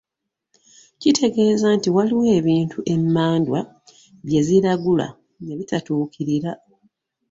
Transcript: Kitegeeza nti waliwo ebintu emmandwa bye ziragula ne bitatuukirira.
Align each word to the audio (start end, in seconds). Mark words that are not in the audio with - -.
Kitegeeza 0.99 1.67
nti 1.77 1.89
waliwo 1.95 2.23
ebintu 2.39 2.77
emmandwa 2.93 3.59
bye 4.25 4.41
ziragula 4.47 5.07
ne 5.43 5.53
bitatuukirira. 5.59 6.51